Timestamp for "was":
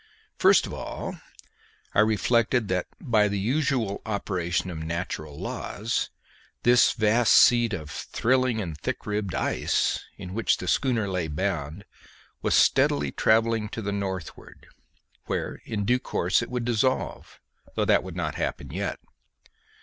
12.41-12.55